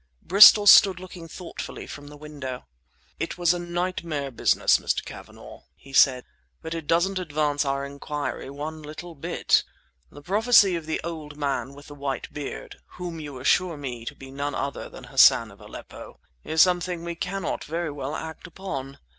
[0.23, 2.65] Bristol stood looking thoughtfully from the window.
[3.19, 5.05] "It was a nightmare business, Mr.
[5.05, 6.25] Cavanagh," he said;
[6.63, 9.63] "but it doesn't advance our inquiry a little bit.
[10.09, 14.31] The prophecy of the old man with the white beard—whom you assure me to be
[14.31, 18.97] none other than Hassan of Aleppo—is something we cannot very well act upon.